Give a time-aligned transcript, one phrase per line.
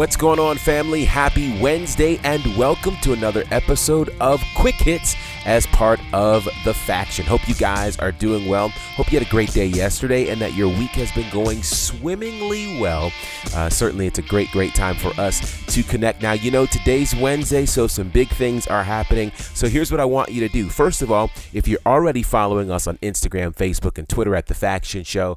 [0.00, 1.04] What's going on, family?
[1.04, 5.14] Happy Wednesday, and welcome to another episode of Quick Hits
[5.44, 7.26] as part of the faction.
[7.26, 8.70] Hope you guys are doing well.
[8.70, 12.80] Hope you had a great day yesterday and that your week has been going swimmingly
[12.80, 13.12] well.
[13.54, 16.22] Uh, certainly, it's a great, great time for us to connect.
[16.22, 19.32] Now, you know, today's Wednesday, so some big things are happening.
[19.52, 20.70] So, here's what I want you to do.
[20.70, 24.54] First of all, if you're already following us on Instagram, Facebook, and Twitter at The
[24.54, 25.36] Faction Show,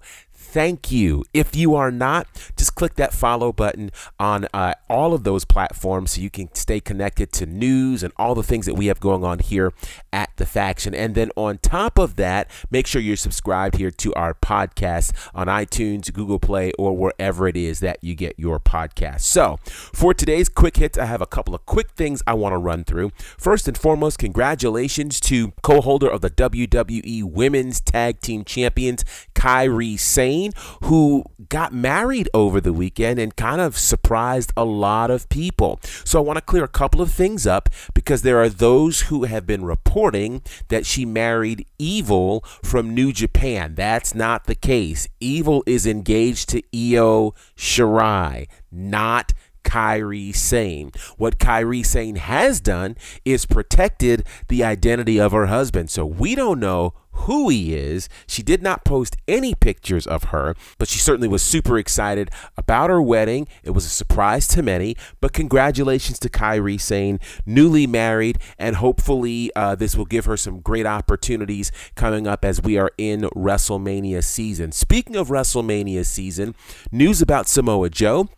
[0.53, 1.25] thank you.
[1.33, 6.11] If you are not, just click that follow button on uh, all of those platforms
[6.11, 9.23] so you can stay connected to news and all the things that we have going
[9.23, 9.73] on here
[10.11, 10.93] at the faction.
[10.93, 15.47] And then on top of that, make sure you're subscribed here to our podcast on
[15.47, 19.21] iTunes, Google Play, or wherever it is that you get your podcast.
[19.21, 22.59] So for today's quick hits, I have a couple of quick things I want to
[22.59, 23.11] run through.
[23.39, 30.42] First and foremost, congratulations to co-holder of the WWE Women's Tag Team Champions, Kairi Sane
[30.83, 35.80] who got married over the weekend and kind of surprised a lot of people.
[36.03, 39.23] So I want to clear a couple of things up because there are those who
[39.25, 43.75] have been reporting that she married Evil from New Japan.
[43.75, 45.08] That's not the case.
[45.19, 49.33] Evil is engaged to Io Shirai, not
[49.64, 50.91] Kairi Sane.
[51.17, 55.89] What Kairi Sane has done is protected the identity of her husband.
[55.89, 58.09] So we don't know who he is.
[58.28, 62.89] She did not post any pictures of her, but she certainly was super excited about
[62.89, 63.48] her wedding.
[63.64, 69.52] It was a surprise to many, but congratulations to Kairi Sane, newly married, and hopefully
[69.55, 74.23] uh, this will give her some great opportunities coming up as we are in WrestleMania
[74.23, 74.71] season.
[74.71, 76.55] Speaking of WrestleMania season,
[76.92, 78.30] news about Samoa Joe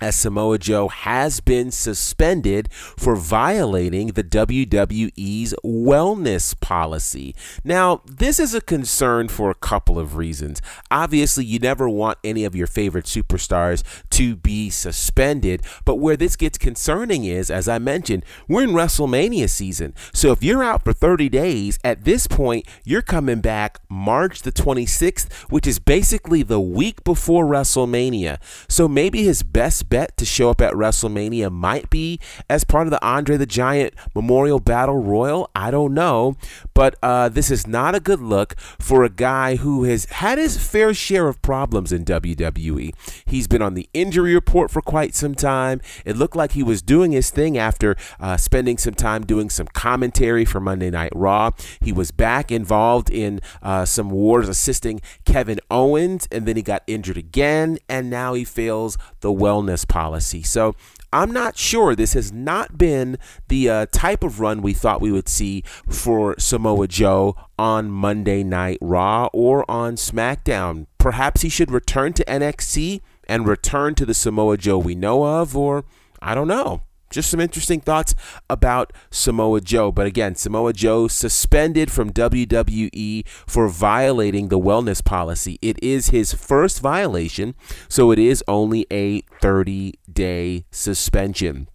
[0.00, 7.34] as Samoa Joe has been suspended for violating the WWE's wellness policy.
[7.64, 10.60] Now, this is a concern for a couple of reasons.
[10.90, 16.36] Obviously, you never want any of your favorite superstars to be suspended, but where this
[16.36, 19.94] gets concerning is, as I mentioned, we're in WrestleMania season.
[20.12, 24.52] So if you're out for 30 days, at this point, you're coming back March the
[24.52, 28.38] 26th, which is basically the week before WrestleMania.
[28.68, 32.90] So maybe his best bet to show up at WrestleMania might be as part of
[32.90, 35.50] the Andre the Giant Memorial Battle Royal.
[35.54, 36.36] I don't know.
[36.74, 40.56] But uh, this is not a good look for a guy who has had his
[40.56, 42.92] fair share of problems in WWE.
[43.26, 45.80] He's been on the injury report for quite some time.
[46.04, 49.66] It looked like he was doing his thing after uh, spending some time doing some
[49.66, 51.50] commentary for Monday Night Raw.
[51.80, 56.82] He was back involved in uh, some wars assisting Kevin Owens, and then he got
[56.86, 60.42] injured again, and now he fails the wellness policy.
[60.42, 60.74] So
[61.12, 61.94] I'm not sure.
[61.94, 63.18] This has not been
[63.48, 68.42] the uh, type of run we thought we would see for Samoa Joe on Monday
[68.44, 70.86] Night Raw or on SmackDown.
[70.98, 75.56] Perhaps he should return to NXT and return to the Samoa Joe we know of,
[75.56, 75.84] or
[76.20, 78.14] I don't know just some interesting thoughts
[78.48, 79.92] about Samoa Joe.
[79.92, 85.58] But again, Samoa Joe suspended from WWE for violating the wellness policy.
[85.62, 87.54] It is his first violation,
[87.88, 91.68] so it is only a 30 day suspension.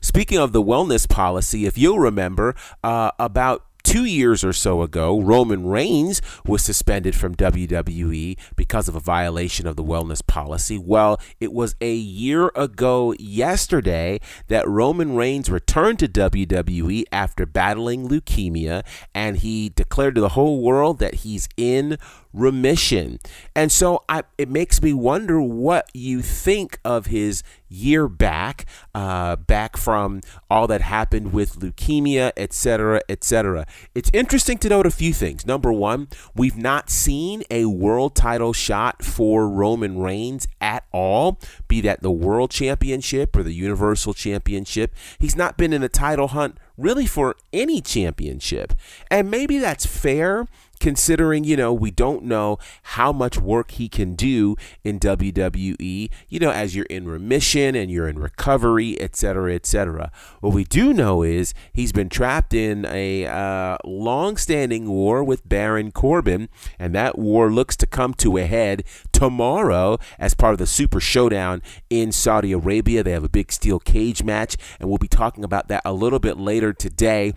[0.00, 5.18] Speaking of the wellness policy, if you'll remember, uh, about two years or so ago,
[5.18, 10.76] Roman Reigns was suspended from WWE because of a violation of the wellness policy.
[10.76, 18.10] Well, it was a year ago yesterday that Roman Reigns returned to WWE after battling
[18.10, 21.98] leukemia, and he declared to the whole world that he's in
[22.32, 23.18] remission.
[23.54, 29.36] And so I, it makes me wonder what you think of his year back, uh,
[29.36, 33.66] back from all that happened with leukemia, etc., etc.
[33.94, 35.46] It's interesting to note a few things.
[35.46, 41.80] Number one, we've not seen a world title shot for Roman Reigns at all, be
[41.82, 44.94] that the world championship or the universal championship.
[45.18, 48.72] He's not been in a title hunt really for any championship.
[49.10, 50.46] And maybe that's fair
[50.78, 56.38] considering, you know, we don't know how much work he can do in WWE, you
[56.38, 60.10] know, as you're in remission and you're in recovery, etc., etc.
[60.40, 65.90] What we do know is he's been trapped in a uh, long-standing war with Baron
[65.90, 66.48] Corbin,
[66.78, 71.00] and that war looks to come to a head tomorrow as part of the Super
[71.00, 73.02] Showdown in Saudi Arabia.
[73.02, 76.18] They have a big steel cage match, and we'll be talking about that a little
[76.18, 77.34] bit later today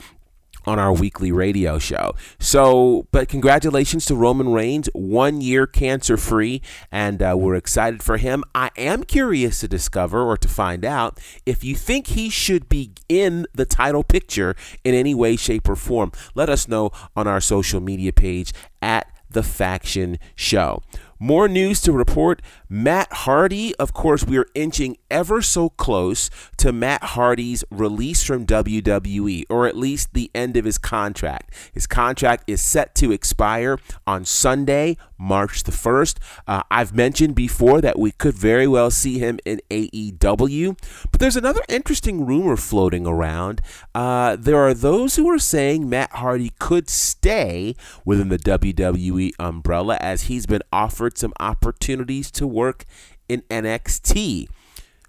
[0.65, 2.13] on our weekly radio show.
[2.39, 6.61] So, but congratulations to Roman Reigns, one year cancer free,
[6.91, 8.43] and uh, we're excited for him.
[8.53, 12.91] I am curious to discover or to find out if you think he should be
[13.09, 16.11] in the title picture in any way, shape, or form.
[16.35, 20.81] Let us know on our social media page at The Faction Show.
[21.23, 22.41] More news to report.
[22.67, 28.47] Matt Hardy, of course, we are inching ever so close to Matt Hardy's release from
[28.47, 31.53] WWE, or at least the end of his contract.
[31.71, 33.77] His contract is set to expire
[34.07, 36.15] on Sunday, March the 1st.
[36.47, 40.75] Uh, I've mentioned before that we could very well see him in AEW,
[41.11, 43.61] but there's another interesting rumor floating around.
[43.93, 49.97] Uh, there are those who are saying Matt Hardy could stay within the WWE umbrella
[50.01, 52.85] as he's been offered some opportunities to work
[53.27, 54.47] in NXT.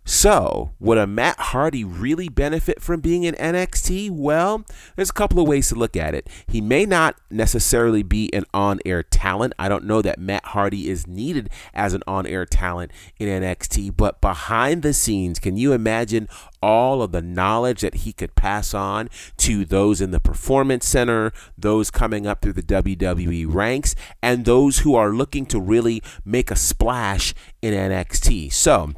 [0.04, 4.10] So, would a Matt Hardy really benefit from being in NXT?
[4.10, 4.64] Well,
[4.96, 6.28] there's a couple of ways to look at it.
[6.48, 9.52] He may not necessarily be an on air talent.
[9.60, 12.90] I don't know that Matt Hardy is needed as an on air talent
[13.20, 16.28] in NXT, but behind the scenes, can you imagine
[16.60, 21.32] all of the knowledge that he could pass on to those in the Performance Center,
[21.56, 26.50] those coming up through the WWE ranks, and those who are looking to really make
[26.50, 28.52] a splash in NXT?
[28.52, 28.94] So,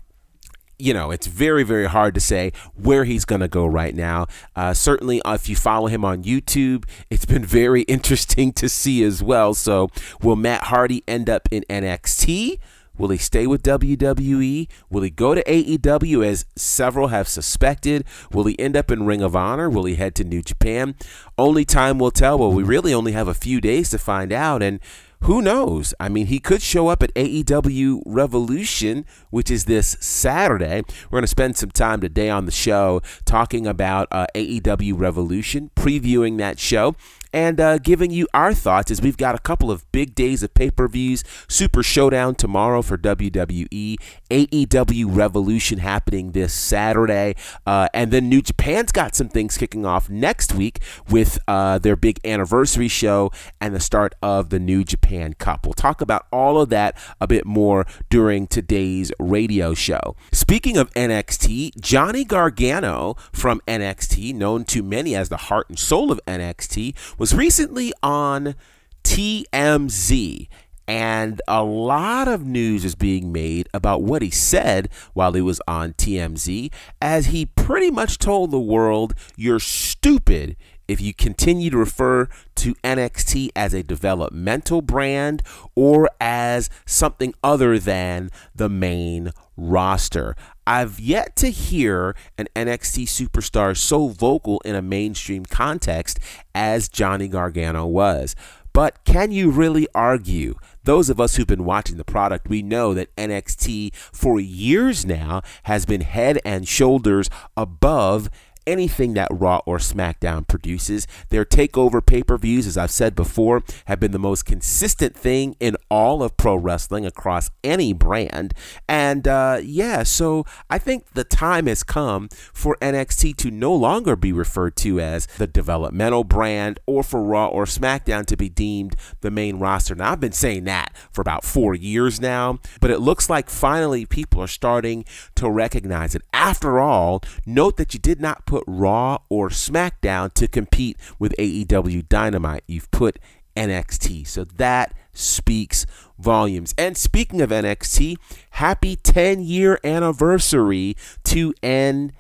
[0.79, 4.27] you know, it's very, very hard to say where he's going to go right now.
[4.57, 9.03] Uh, certainly, uh, if you follow him on YouTube, it's been very interesting to see
[9.05, 9.55] as well.
[9.55, 9.91] So,
[10.23, 12.59] will Matt Hardy end up in NXT?
[12.97, 14.69] Will he stay with WWE?
[14.89, 18.05] Will he go to AEW as several have suspected?
[18.33, 19.69] Will he end up in Ring of Honor?
[19.69, 20.95] Will he head to New Japan?
[21.37, 22.39] Only time will tell.
[22.39, 24.63] Well, we really only have a few days to find out.
[24.63, 24.79] And
[25.25, 25.95] who knows?
[25.99, 30.83] I mean, he could show up at AEW Revolution, which is this Saturday.
[31.11, 35.71] We're going to spend some time today on the show talking about uh, AEW Revolution,
[35.77, 36.95] previewing that show
[37.35, 40.55] and uh, giving you our thoughts as we've got a couple of big days of
[40.55, 41.25] pay per views.
[41.49, 43.97] Super Showdown tomorrow for WWE,
[44.31, 47.35] AEW Revolution happening this Saturday,
[47.67, 50.79] uh, and then New Japan's got some things kicking off next week
[51.11, 55.67] with uh, their big anniversary show and the start of the New Japan Cup.
[55.67, 60.15] We'll talk about all of that a bit more during today's radio show.
[60.31, 66.13] Speaking of NXT, Johnny Gargano from NXT, known to many as the heart and soul
[66.13, 66.95] of NXT,
[67.25, 68.55] was recently on
[69.03, 70.47] TMZ.
[70.87, 75.59] And a lot of news is being made about what he said while he was
[75.67, 80.55] on TMZ, as he pretty much told the world, You're stupid
[80.89, 85.43] if you continue to refer to NXT as a developmental brand
[85.75, 90.35] or as something other than the main roster.
[90.67, 96.19] I've yet to hear an NXT superstar so vocal in a mainstream context
[96.55, 98.35] as Johnny Gargano was.
[98.73, 100.57] But can you really argue?
[100.83, 105.43] Those of us who've been watching the product, we know that NXT for years now
[105.63, 108.29] has been head and shoulders above
[108.67, 111.07] anything that Raw or SmackDown produces.
[111.31, 115.57] Their takeover pay per views, as I've said before, have been the most consistent thing
[115.61, 118.55] in all of pro wrestling across any brand.
[118.89, 124.17] And uh, yeah, so I think the time has come for NXT to no longer
[124.17, 128.95] be referred to as the developmental brand or for Raw or SmackDown to be deemed
[129.21, 129.95] the main roster.
[129.95, 134.07] Now, I've been saying that for about four years now, but it looks like finally
[134.07, 135.05] people are starting
[135.35, 136.23] to recognize it.
[136.33, 141.35] After all, note that you did not put put Raw or SmackDown to compete with
[141.41, 142.63] AEW Dynamite.
[142.69, 143.19] You've put
[143.57, 144.29] NXT.
[144.29, 145.87] So that speaks
[146.21, 146.73] volumes.
[146.79, 148.17] And speaking of NXT,
[148.51, 152.13] happy 10 year anniversary to NXT,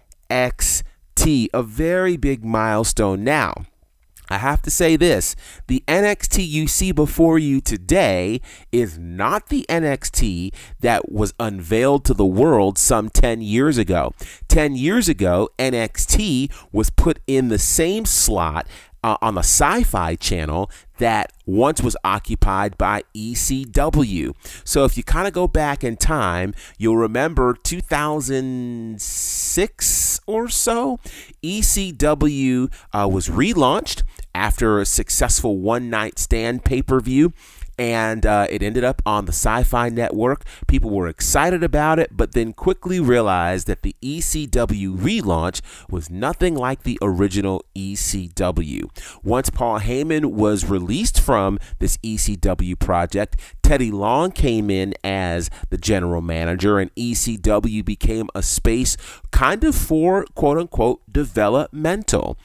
[1.54, 3.22] a very big milestone.
[3.22, 3.66] Now,
[4.30, 8.40] I have to say this the NXT you see before you today
[8.72, 14.12] is not the NXT that was unveiled to the world some 10 years ago.
[14.48, 18.66] 10 years ago, NXT was put in the same slot
[19.04, 24.34] uh, on the sci fi channel that once was occupied by ECW.
[24.64, 30.98] So if you kind of go back in time, you'll remember 2006 or so,
[31.42, 34.04] ECW uh, was relaunched
[34.34, 37.32] after a successful one night stand pay per view
[37.78, 40.44] and uh, it ended up on the Sci Fi Network.
[40.66, 45.60] People were excited about it, but then quickly realized that the ECW relaunch
[45.90, 48.88] was nothing like the original ECW.
[49.22, 55.78] Once Paul Heyman was released from this ECW project, Teddy Long came in as the
[55.78, 58.96] general manager, and ECW became a space
[59.30, 62.38] kind of for quote unquote developmental.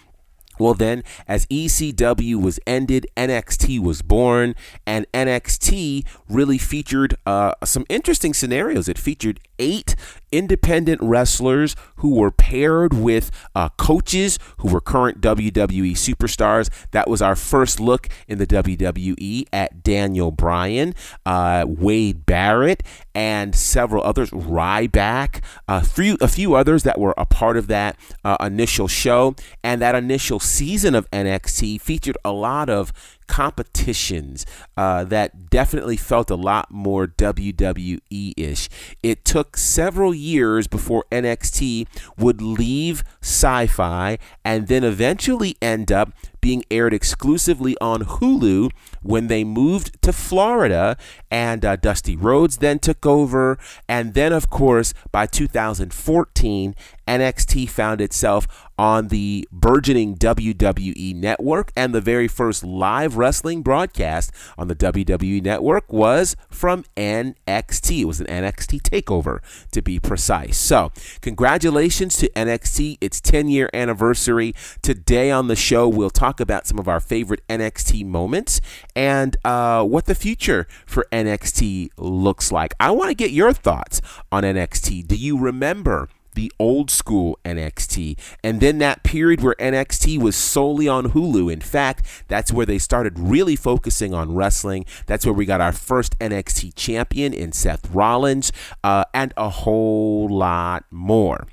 [0.60, 7.86] Well, then, as ECW was ended, NXT was born, and NXT really featured uh, some
[7.88, 8.90] interesting scenarios.
[8.90, 9.96] It featured eight
[10.32, 16.70] independent wrestlers who were paired with uh, coaches who were current WWE superstars.
[16.92, 20.94] That was our first look in the WWE at Daniel Bryan,
[21.26, 22.84] uh, Wade Barrett,
[23.14, 27.98] and several others, Ryback, a few, a few others that were a part of that
[28.24, 29.36] uh, initial show.
[29.64, 32.94] And that initial season of NXT featured a lot of
[33.30, 34.46] competitions
[34.76, 38.70] uh, that definitely felt a lot more WWE ish.
[39.02, 46.12] It took several years before NXT would leave sci fi and then eventually end up
[46.42, 50.98] being aired exclusively on Hulu when they moved to Florida
[51.32, 53.58] and uh, Dusty Rhodes then took over.
[53.88, 56.76] And then, of course, by 2014,
[57.10, 64.32] NXT found itself on the burgeoning WWE network, and the very first live wrestling broadcast
[64.58, 68.02] on the WWE network was from NXT.
[68.02, 69.40] It was an NXT takeover,
[69.72, 70.58] to be precise.
[70.58, 70.92] So,
[71.22, 74.54] congratulations to NXT, its 10 year anniversary.
[74.82, 78.62] Today on the show, we'll talk about some of our favorite NXT moments
[78.96, 82.74] and uh, what the future for NXT looks like.
[82.80, 85.08] I want to get your thoughts on NXT.
[85.08, 86.10] Do you remember?
[86.40, 88.18] the old school NXT.
[88.44, 91.52] And then that period where NXT was solely on Hulu.
[91.52, 94.86] In fact, that's where they started really focusing on wrestling.
[95.06, 100.30] That's where we got our first NXT champion in Seth Rollins, uh, and a whole
[100.30, 101.46] lot more.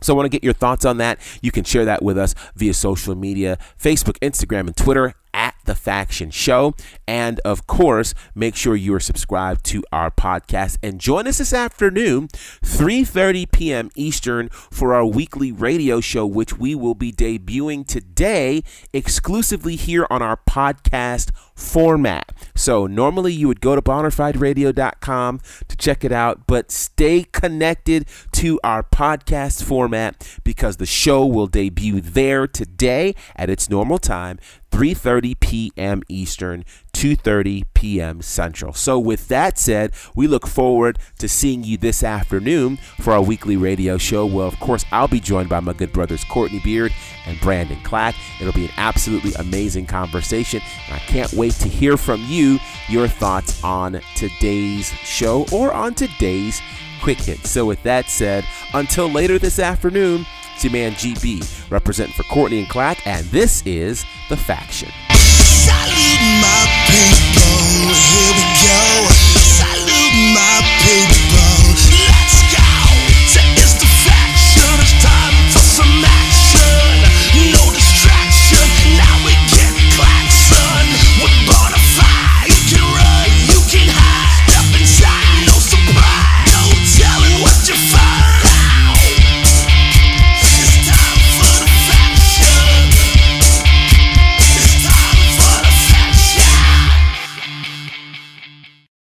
[0.00, 1.18] So I want to get your thoughts on that.
[1.42, 5.76] You can share that with us via social media, Facebook, Instagram, and Twitter at the
[5.76, 6.74] Faction Show.
[7.06, 11.52] And of course, make sure you are subscribed to our podcast and join us this
[11.52, 13.90] afternoon, 3:30 p.m.
[13.94, 20.22] Eastern, for our weekly radio show, which we will be debuting today exclusively here on
[20.22, 22.32] our podcast format.
[22.54, 28.60] So normally you would go to bonafideradio.com to check it out, but stay connected to
[28.62, 34.38] our podcast format because the show will debut there today at its normal time.
[34.78, 36.04] 3:30 p.m.
[36.08, 38.22] Eastern, 2:30 p.m.
[38.22, 38.72] Central.
[38.72, 43.56] So with that said, we look forward to seeing you this afternoon for our weekly
[43.56, 44.24] radio show.
[44.24, 46.92] Well, of course, I'll be joined by my good brothers Courtney Beard
[47.26, 48.14] and Brandon Clack.
[48.40, 53.08] It'll be an absolutely amazing conversation, and I can't wait to hear from you your
[53.08, 56.62] thoughts on today's show or on today's
[57.02, 57.44] quick hit.
[57.46, 58.44] So with that said,
[58.74, 63.66] until later this afternoon, it's your man GB representing for Courtney and Clack, and this
[63.66, 64.90] is The Faction.